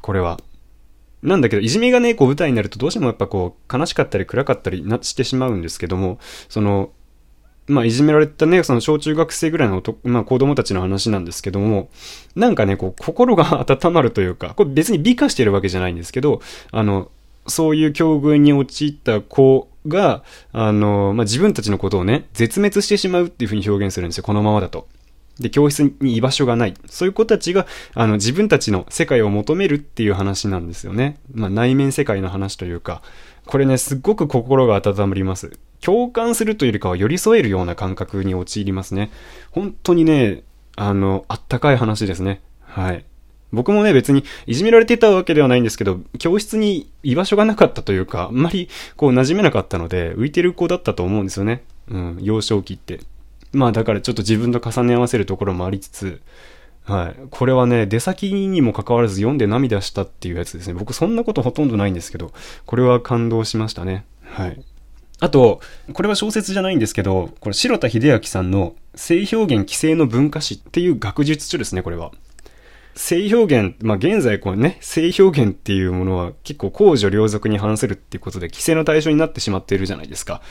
[0.00, 0.40] これは。
[1.22, 6.18] なんだけど、いじめがね、こう舞台になるとどうしてもやっぱこう、悲しかったり暗かったりなしてしまうんですけども、
[6.48, 6.90] その、
[7.68, 11.90] まあ、いじめられたね、その小中学生ぐらいのまあ、子供たちの話なんですけども、
[12.34, 16.40] なんかね、こう、心が 温まるというか、これ別に美化してるわけじゃないんですけど、
[16.72, 17.10] あの、
[17.46, 24.88] そういう境遇に陥った子が、あの、まあ、自分たちのことをね、絶滅してしまうっていうふうに表現するんですよ、このままだと。
[25.38, 26.74] で、教室に居場所がない。
[26.86, 31.18] そういう子たちが、あの、自分たちの世界を求めるっていう話なんですよね。
[31.32, 33.02] まあ、内面世界の話というか、
[33.46, 35.52] これね、すっごく心が温まります。
[35.80, 39.10] 共感するというよりかは寄り添えるような感覚に陥りますね。
[39.50, 40.42] 本当にね、
[40.76, 42.40] あの、あったかい話ですね。
[42.60, 43.04] はい。
[43.52, 51.62] 僕もね、別にいじめられてたわけではないんですけど、教室に居場所がなかったというか、あんまりこう馴染めなかったので、浮いてる子だったと思うんですよね。
[51.90, 53.00] うん、幼少期って。
[53.52, 56.20] まあだからちょっと自分と重ね合わせるところもありつつ、
[56.84, 57.16] はい。
[57.30, 60.74] これはね、出先にも関わらず読んで涙したっていうやつですね。
[60.74, 62.32] 僕そんなことほとんどないんですけど、
[62.66, 64.04] これは感動しましたね。
[64.22, 64.62] はい。
[65.20, 65.60] あと、
[65.92, 72.12] これは小説じゃないんですけど、これ白田秀明さんの性表現規制の文化史っていう学術書ですね、これは。
[72.94, 80.42] 性表現、まあ、現在こうね、性表現っていうものは結構公序良俗に反するっていうことで規制の対象になってしまっているじゃないですか。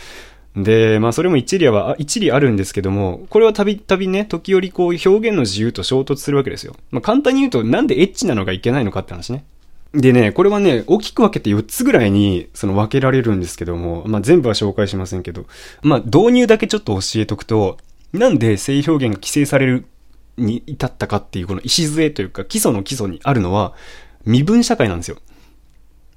[0.56, 6.76] で、まあそれも一理は、一理あるんですけども、これはたびたびね、時折こう表現の自由と衝突するわけですよ。
[6.90, 9.46] まあ簡単に言うと、なんでエッチなのがいけないのかって話ね。
[9.94, 15.46] でね、これはね、大きく分けて4つぐらいに、その分けられるんですけども、まあ、全部は紹介しませんけど、
[15.82, 17.78] まあ、導入だけちょっと教えとくと、
[18.14, 19.86] なんで性表現が規制される
[20.38, 23.74] に至ったかっていうこの礎というか基礎の基礎にあるのは
[24.26, 25.18] 身分社会なんですよ。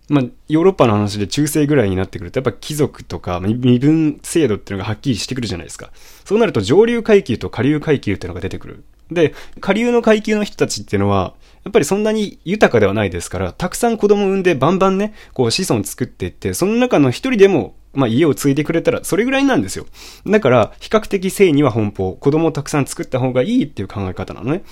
[0.09, 5.92] まあ、ヨーロッパの話で中世ぐらいになってくると、やっぱ貴族とか身分制度っていうのがはっきりしてくるじゃないですか。
[6.24, 8.83] そうなると上流階級と下流階級っていうのが出てくる。
[9.11, 19.87] で、下流の階級の人たちっていうのは、やっぱりそんなに豊かではないですから、たくさん子供産んでバンバンね、こう子孫作っていって、その中の一人でも、まあ家を継いでくれたら、それぐらいなんですよ。
[20.27, 24.62] だから、比較的性には奔放、子供をたくさん作った方がいいっていう考え方なのね。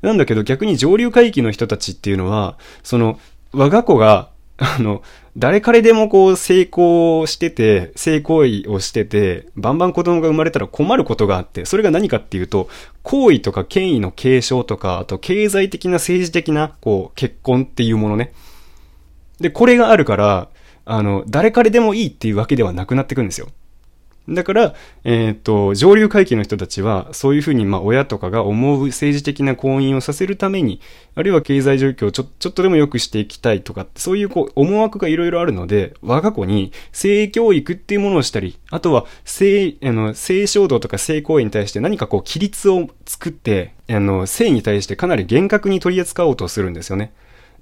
[0.00, 3.20] なんだけど逆に上流階級の人たちっていうのは、その、
[3.52, 5.02] 我が子があの、
[5.36, 12.68] 誰彼でもこう成功してて、性行為をしてて、バンバン子供が生まれたら困ることがあって、それが何かっていうと、
[13.02, 18.34] 行為とか権威の継承とか、あと経済的な政治的な、こう、結婚っていうものね。
[19.40, 20.48] で、これがあるから、
[20.84, 23.48] あの、誰彼でもいいっていうわけではなくなってくるんですよ。
[24.28, 30.80] だから、えっ、ー、と、上流階級の人たちは、そういうふうに、まあ、親とかが思う政治的な婚姻をさせるために、
[31.16, 47.12] あるいは経済状況をちょ、ちょっとでも良くしていきたいとか、そういうこう、思惑がいろいろあるので、我が子に性教育っていうものをしたり、あとは、性、あの、性衝動とか性行為に対して何かこう、規律を作って、あの、性に対してかなり厳格に取り扱おうとするんですよね。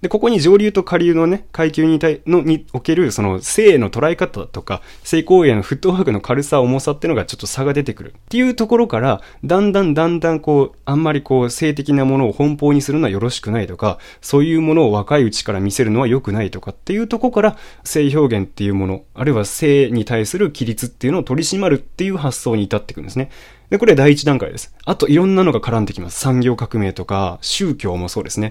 [0.02, 8.14] で、ここに上流と下流のね、階級に対、の、における、その、性の捉え方とか、性行為へのフットワークの軽さ、重さっていうのがちょっと差が出てくる。
[8.16, 23.30] っていうところから、だんだんだんだんこう、あんまりこう、性的なものを奔放にするのはよろしくないとか、そういうものを若いうちから見せるのは良くないとかっていうとこから、性表現っていうもの、あるいは性に対する規律っていうのを取り締まるっていう発想に至っていくんですね。
[23.68, 24.74] で、これ第一段階です。
[24.84, 26.18] あといろんなのが絡んできます。
[26.18, 28.50] 産業革命とか、宗教もそうですね。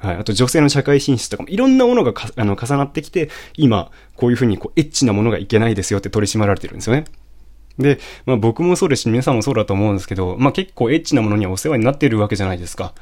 [0.00, 0.16] はい。
[0.16, 7.04] あと女性の社会進出とかもいろんなものがあの重なってきて、今、こういうふうにこうエッチなものがいけないですよって取り締まられてるんですよね。
[7.78, 12.94] で、まあ僕もそうですし、皆さんもそうだと思うんですけど、まあ結構エッチなものにはお世話になっているわけじゃないですか。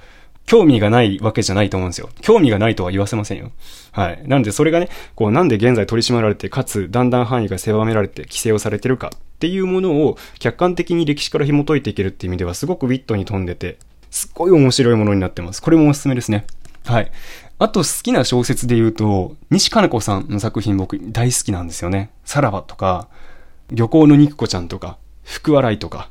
[0.46, 2.08] 興味がないわけじゃないと思うんですよ。
[2.22, 3.52] 興味がないとは言わせませんよ。
[3.92, 4.22] はい。
[4.26, 13.78] なんでそれがね、こうなんで現在取り締まられて、かつだんだん範囲が狭められて規制をされてるかっていうものを客観的に歴史から紐解いていけるっていう意味ではすごくウィットに飛んでて、
[14.10, 15.60] すっごい面白いものになってます。
[15.60, 16.46] これもおすすめですね。
[16.88, 17.12] はい。
[17.58, 22.10] あと好きな小説で言うと、西加奈子さんの作品僕大好きなんですよね。
[22.24, 23.08] さらばとか、
[23.70, 26.08] 漁港の肉子ちゃんとか、福笑いとか、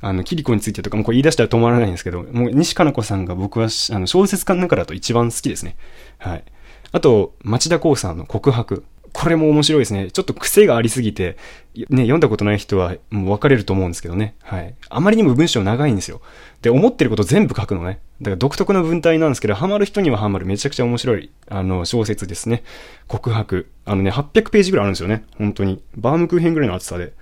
[0.00, 5.76] あの、キリコについてとかもこれ言い出したら止まらないんですけど、もう西加奈子さんが僕はあの小説家の中だと一番好きですね。
[6.16, 6.44] はい。
[6.92, 8.84] あと、町田光さんの告白。
[9.12, 10.10] これも面白いですね。
[10.10, 11.36] ちょっと癖がありすぎて、
[11.74, 14.34] ね、読んだことない人はもう分かれると思うんですけどね。
[14.42, 14.74] はい。
[14.88, 16.20] あまりにも文章長いんですよ。
[16.62, 18.00] で、思ってること全部書くのね。
[18.20, 22.62] だから独特な文体なんですけど、ハマる人にはハマるめちゃくちゃ面白い、あの、小説ですね。
[23.08, 23.70] 告白。
[23.84, 25.24] あのね、800ページぐらいあるんですよね。
[25.38, 25.82] 本当に。
[25.96, 27.12] バームクーヘンぐらいの厚さで。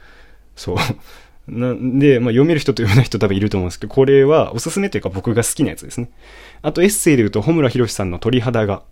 [0.56, 0.76] そう。
[1.48, 6.10] なんで、まあ、読める人と読めない人多分いると思うんですけど、これはおすすめというか僕が好きなやつですね。
[6.60, 8.82] あとエッセイで言うと、穂村博さんの鳥肌が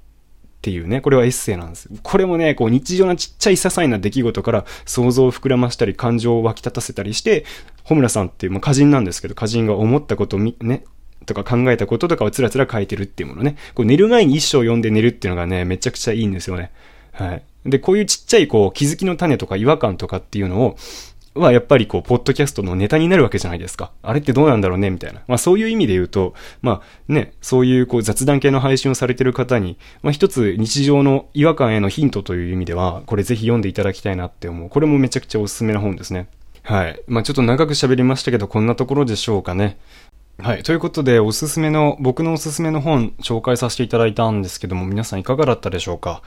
[0.67, 1.89] っていうね、これはエッセイなんです。
[2.03, 7.45] これもね、こう日常のちっちゃい些細な出来事から想像を膨らましたり、感情を湧き立たせたりして、
[7.85, 10.85] 穂村さんっていう、まあ、歌人なんですけど、歌人が思ったことをね、
[11.25, 13.55] とか考えたこととかをつらつら書いてるっていうものね。
[13.77, 16.73] こう寝る前に一章読んで寝るっていうのがね、めちゃくちゃいいんですよね。
[17.13, 17.43] はい。
[17.65, 20.77] で、こういうちっちゃいこう気づきの種とか違和感とかっていうのを、
[21.37, 23.93] はやっぱりこう、ポッドキャストのネタになるわけじゃないですか。
[24.03, 25.23] あれってどうなんだろうねみたいな。
[25.27, 34.69] まあそういう意味で言うと、まあね、そういうこう雑談系の配信をされてる方に、まあ一つ日常の違和感へのヒントという意味では、これぜひ読んでいただきたいなって思う。
[34.69, 36.29] これもめちゃくちゃおすすめな本ですね。
[36.63, 37.01] はい。
[37.07, 39.79] まあちょっと長く喋りましたけど、こんなところでしょうかね。
[40.39, 40.63] はい。
[40.63, 46.23] ということで、おすすめの、僕のおすすめの本紹介させていただいたんですけども、皆さんいかがだったでしょうか？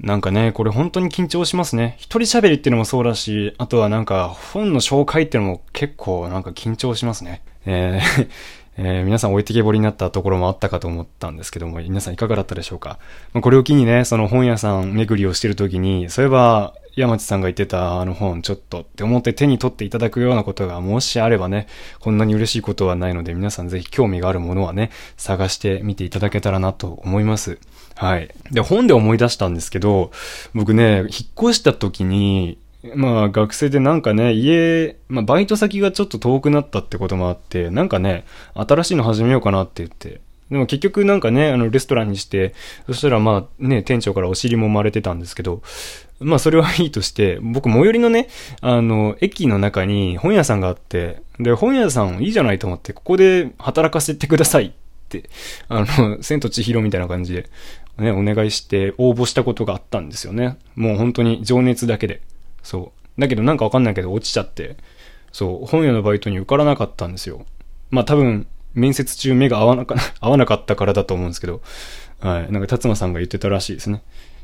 [0.00, 1.94] なんかね、これ本当に緊張しますね。
[1.98, 7.42] 一人喋りっていうのもそうだし、あとはなんか本の紹介っていうのも結構なんか緊張しますね。
[7.64, 8.28] えー
[8.76, 12.98] えー、皆さん置いてけぼりになったところもあったかと思ったんですけども、皆さんいかがだったでしょうか？
[13.32, 21.66] まあ、これを機にね、その本屋さん巡りをしてるときに、そういえば、山地さんが言ってたあの本ちょっとって思って手に取っていただくようなことがもしあればね、
[21.98, 27.58] こんなに嬉しいことはないので皆さんぜひ興味があるものはね、探してみていただけたらなと思います。
[27.96, 28.28] はい。
[28.50, 30.10] で、本で思い出したんですけど、
[30.54, 31.08] 僕ね、引っ
[31.40, 32.58] 越した時に、
[32.94, 42.54] まあ学生でなんかね、家、まあバイト先がちょっと遠くなったってこともあって、なんかね、新しいの始めようかなって言って、でも結局なんかね、あのレストランにして、
[42.86, 45.62] そしたらまあね、店長からお尻もまれてたんですけど、
[46.20, 48.28] まあそれはいいとして、僕最寄りのね、
[48.60, 54.72] あの、駅の中に本屋さんがあって、で、本屋さんいいじゃないと思って、ここで働かせてくださいっ
[55.08, 55.30] て、
[55.68, 57.48] あの、千と千尋みたいな感じで
[57.98, 60.58] ね、お願いして応募したことがあったんですよね。
[60.74, 62.22] もう本当に情熱だけで。
[62.62, 63.20] そう。
[63.20, 64.76] だけどなんかわかんないけど落ちちゃって、
[65.32, 67.44] そう、本屋のバイトに受からなかったんですよ。
[67.90, 71.62] まあ多分、面接中目が合わなか、 合わなかったからだと思うんですけど、
[72.20, 72.52] はい。
[72.52, 74.02] なんか達馬さんが言ってたらしいですね。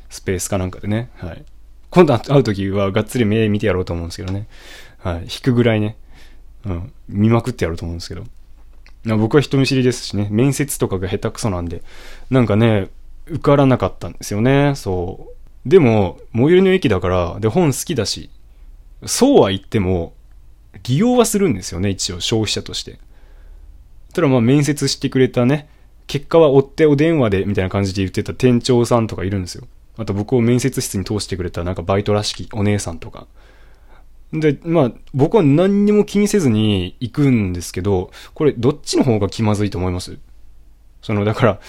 [0.09, 1.11] スペースかなんかでね。
[1.17, 1.45] はい。
[1.91, 4.47] 今度会う時はがっつり目見てやろうと思うんですけどね。
[4.99, 5.23] はい。
[5.23, 5.97] 引くぐらいね。
[6.65, 6.93] うん。
[7.09, 8.25] 見まくってやろうと思うんですけど。
[9.17, 10.29] 僕は人見知りですしね。
[10.31, 11.83] 面接とかが下手くそなんで。
[12.31, 12.91] なんかね、
[13.31, 14.75] 受からなかったんですよね。
[14.75, 15.29] そ
[15.67, 15.69] う。
[15.69, 18.31] でも、最寄りの駅だから、で、本好きだし、
[19.07, 20.15] そうは言っても、
[20.85, 22.99] 利用はするんですよね、一応、消費者として。
[24.13, 25.69] ただまあ、面接してくれたね、
[26.07, 29.67] 結果は追ってお電話で、みたいな感じで言ってた店長さんとかいるんですよ。
[29.97, 33.27] あと僕を面接室に通してくれたなんかバイトらしきお姉さんとか。
[34.33, 40.19] で、まあ、僕は何にも気にせずに行くんですけど、これどっちの方が気まずいと思います？
[41.03, 41.61] その、だから、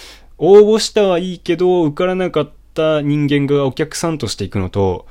[0.44, 5.06] 応募したはいいけど、受からなかった人間がお客さんとして行くのと、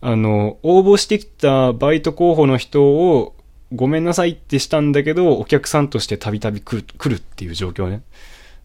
[0.00, 3.36] あの、応募してきたバイト候補の人を、
[3.72, 8.02] ごめんなさいってしたんだけど、お客さんとしてたびたび来るっていう状況ね。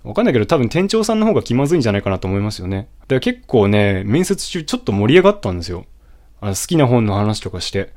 [0.03, 2.87] わかんないけど多分店長さんの方が気まずいんじゃないかなと思いますよね。
[3.01, 5.85] だから結構ね、面接中ちょっと盛り上がったんですよ。
[6.41, 7.93] あ好きな本の話とかして。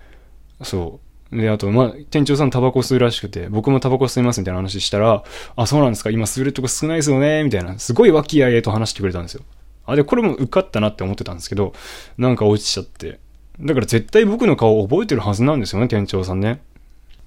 [0.62, 1.09] そう。
[1.32, 5.22] で、あと、まあ、店長さんタバコ吸うらしくて、僕もタバコ吸いますみたいな話したら、
[5.54, 9.42] あ、そうなんですか今吸えるとこ少ないですよねみたいな、すごい和気あいあいと話してくれたんですよ。
[9.86, 11.72] あ、で、これも受かったなって思ってたんですけど、
[12.18, 13.20] なんか落ちちゃって。
[13.60, 16.62] だから絶対僕の顔覚えてるはずなんですよね、店長さんね。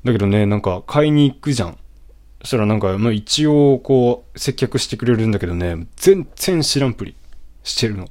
[0.04, 1.78] だけどね、なんか買いに行くじゃん。
[2.42, 7.16] そしたらなんか、まあ一応こう、接客してくれるんだけどね、全然知らんぷり
[7.64, 8.10] してるの。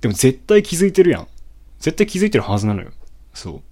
[0.00, 1.28] でも絶対気づいてるやん。
[1.78, 2.90] 絶対気づいてるはずなのよ。
[3.34, 3.62] そう。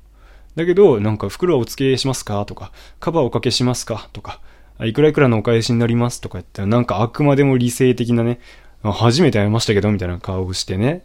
[0.56, 2.44] だけど、なんか袋はお付けしますか？
[2.44, 4.08] とか、カバーをおかけしますか？
[4.12, 4.40] とか、
[4.82, 6.20] いくらいくらのお返しになります？
[6.20, 8.40] とか言ったら、なんかあくまでも理性的なね、
[8.82, 11.04] 初めて会いましたけど、みたいな顔をしてね。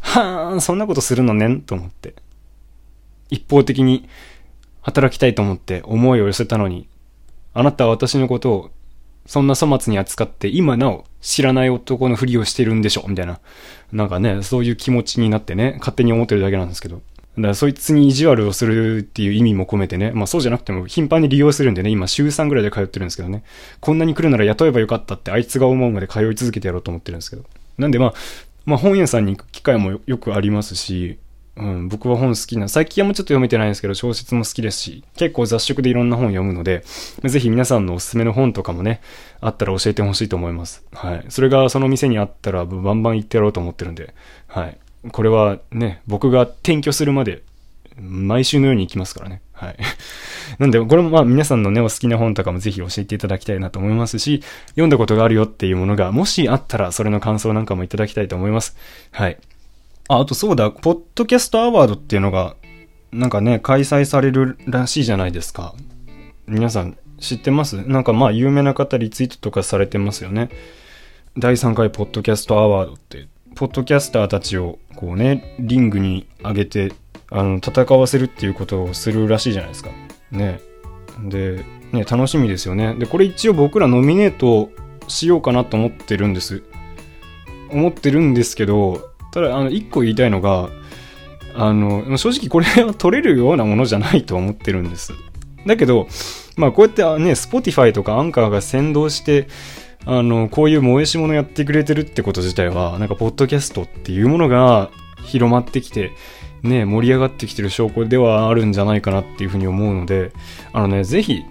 [0.00, 1.60] はーん、そんなことするのねん？
[1.60, 2.14] と思って。
[3.30, 4.08] 一方的に
[4.80, 6.88] 働きたいと思って思いを寄せたのに、
[7.54, 8.70] あなたは私のことを
[9.26, 13.04] そんな粗末に扱って今なお知らない男のふりをしてるんでしょ？
[13.06, 13.38] みたいな。
[13.92, 17.02] なんかね、そういう気持ちになってね、勝手に思ってるだけなんですけど。
[17.36, 23.42] だからそいつに意地悪をするっていう意味も込めてね、まあそうじゃなくても頻繁に利用するんでね、今週3ぐらいで通ってるんですけどね、
[23.80, 27.44] こんなに来るなら雇えばよかったってあいつが思うまで通い続けてやろうと思ってるんですけど。
[27.78, 28.14] なんでまあ、
[28.66, 31.18] まあ本屋さんに行く機会もよくありますし、
[31.54, 36.82] うん、僕は本好きな、最近はもうちょっと読めてないんですけど、小説も好きですし、結構雑食でいろんな本読むので、
[37.24, 39.02] ぜひ皆さんのおすすめの本とかもね、
[39.40, 40.82] あったら教えてほしいと思います。
[40.94, 41.24] はい。
[41.28, 44.14] それがその店にあったら、バンバン行ってやろうと思ってるんで、
[44.46, 44.78] はい。
[45.10, 47.42] これはね、僕が転居するまで
[48.00, 49.42] 毎週のように行きますからね。
[49.52, 49.76] はい。
[50.58, 58.76] なんで、これもまあ皆さんのね、お好きな本とかもぜひ教えていただきたいなと思いますし、読んだことがあるよっていうものが、もしあったら、それの感想なんかもいただきたいと思います。
[59.10, 59.38] はい。
[60.08, 62.56] あ、あとそうだ、ポッドキャストアワードっていうのが、
[63.12, 65.74] なんかね、開催されるらしいじゃないですか。
[66.46, 67.76] 皆さん知ってます？
[67.86, 70.48] なんかまあ有名な方リツイートとかされてますよね。
[71.38, 76.92] 第3回ポッドキャストアワードって、ポッドキャスターたちをこうね、リングに上げて
[77.34, 79.90] あの、戦わせるっていうことをするらしいじゃないですか。
[80.30, 80.60] ね。
[81.24, 82.94] で、ね、楽しみですよね。
[82.94, 84.70] で、これ一応僕らノミネート
[85.08, 86.62] しようかなと思ってるんです。
[87.70, 90.68] 思ってるんですけど、ただ、あの、一個言いたいのが、
[91.54, 95.14] あの、正直これは取れるようなものじゃないと思ってるんです。
[95.66, 96.08] だけど、
[96.56, 99.48] まあこうやってね、Spotify とかアンカーが先導して、
[100.04, 104.90] あの、こういう萌えし物やってくれてるってこと自体は、なんか、ポッドキャストっていうものが
[105.24, 106.12] 広まってきて、
[106.62, 110.32] ね、盛り上がってきてる証拠ではあるんじゃないかなっていうふうに思うので、
[110.72, 111.42] あのね、ぜひ、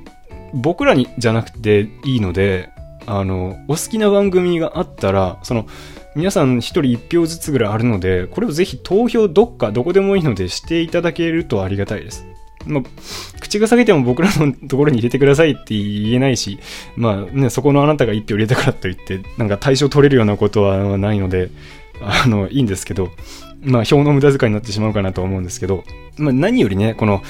[0.53, 2.69] 僕らにじゃなくていいので、
[3.05, 5.65] あの、お好きな番組があったら、その、
[6.13, 12.25] 皆さん一人一票ずつぐらいあるので、これをぜひ投票どっかどこでもいいのでしていただけるとありがたいです。
[12.65, 12.83] まあ、
[13.39, 16.59] 口が下げても僕らのところに入れてくださいって言えないし、
[16.95, 21.49] まあね、そこのあなたが1票入れたからといって、なんか対象取れるようなことはないので、
[22.01, 23.11] あの、いいんですけど、
[23.63, 25.83] まあ、票の無駄遣いになってしまうかなと思うんですけど、
[26.17, 27.21] まあ、何よりね、この、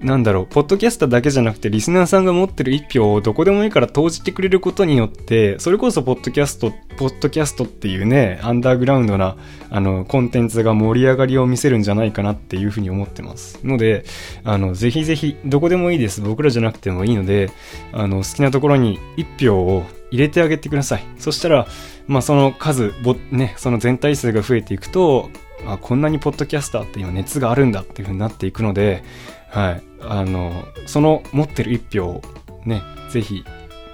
[0.00, 9.36] なんだろう、ポッドキャスターだけじゃなくて、リスナーさんが持ってる一票をどこでもいいから投じてくれることによって、それこそポッドキャスト、ポッドキャストっていうね、アンダーグラウンドな、
[9.70, 13.58] あの、コンテンツが盛り上がりを見せるんじゃないかなっていうふうに思ってます。
[13.64, 14.04] ので、
[14.44, 16.20] あの、ぜひぜひ、どこでもいいです。
[16.20, 17.50] 僕らじゃなくてもいいので、
[17.92, 21.04] あの、好きなところに一票を入れてあげてください。
[21.18, 21.66] そしたら、
[22.06, 22.92] まあ、その数、
[23.32, 25.28] ね、その全体数が増えていくと、
[25.66, 29.02] あこんなにポッドキャスターって今熱があるんだっていう風になっていくので、
[29.50, 30.52] はい、あの
[30.86, 32.22] その持ってる一票を
[32.64, 33.44] ねぜひ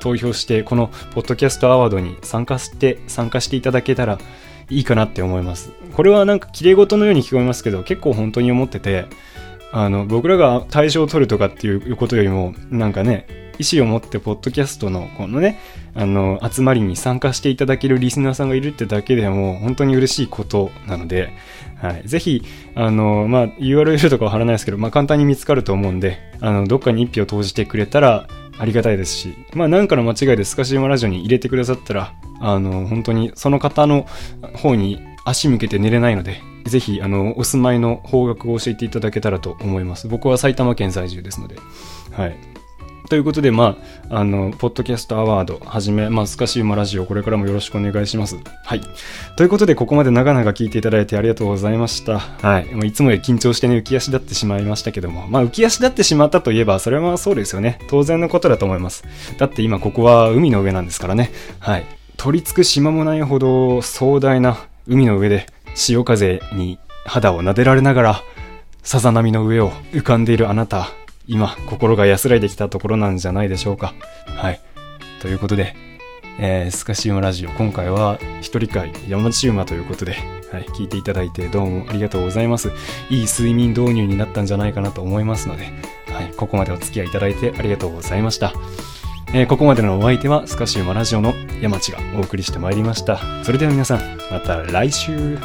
[0.00, 4.18] 投票してこのポッドキャストアワードに参加して参加していただけたら
[4.70, 5.72] いいかなって思います。
[5.94, 9.06] これはなんか綺麗事のように聞こえますけど、結構本当に思ってて、
[9.72, 13.26] あの、僕らが対象を取るとかっていうことよりも、なんかね、
[13.58, 15.60] 意思を持ってポッドキャストのこのね、
[15.94, 21.32] あの、集まりに参加していただけるリスナーさんがいるってだけでも本当に嬉しいことなので、
[21.84, 22.02] はい。
[22.08, 22.42] ぜひ、
[22.74, 28.26] あの、まあ、URL とかは貼らないですけど、まあ、簡単に見つかると思うんで、あの、どっかに一票投じてくれたら
[28.58, 34.06] ありがたいですし、まあ、なんかの間違いでスカシウマラジオに入れてくださったら、あの、本当にその方の
[34.54, 40.08] 方に足向けて寝れないので、ぜひ、あの、お住まいの方角を教えていただけたらと思います。
[40.08, 41.56] 僕は埼玉県在住ですので、
[42.12, 42.53] はい。
[43.08, 43.76] ということで、ま
[44.08, 48.38] あ、あの、ポッドキャストアワードはじめ、まあ、スカシウマラジオ、これからもよろしくお願いします。
[48.64, 48.80] はい。
[49.36, 52.18] ということで、ここまで長々聞いていただいてありがとうございました。
[52.18, 52.86] はい。
[52.86, 57.78] いつもより緊張してね、浮き足立ってしまいましたけども、まあ、浮き足立ってしまったといえば、それはそうですよね。
[57.88, 59.04] 当然のことだと思います。
[59.36, 61.30] だって今、ここは海の上なんですからね。
[61.58, 61.84] はい。
[62.16, 68.22] 取り付く島もないほど壮大な海の上で、潮風に肌を撫でられながら、
[68.82, 70.88] さざ波の上を浮かんでいるあなた、
[71.26, 73.94] 今、心が安らいできたところなんじゃないでしょうか。
[74.26, 74.60] はい。
[75.22, 75.74] ということで、
[76.38, 80.16] えー、スカシウマラジオ、今回は一人会山地馬ということで、
[80.52, 82.72] はい、聞いていただいてどうもありがとうございます。
[83.08, 85.64] いい睡眠導入になったんじゃないかなと思いますので、
[86.12, 88.52] はい、ここまでお付き合いいただいてありがとうございました。
[89.32, 93.18] えー、ここまでのお相手はスカシウマラジオの山地がお送りしてまいりました。
[93.44, 94.00] それでは皆さん、
[94.30, 95.38] また来週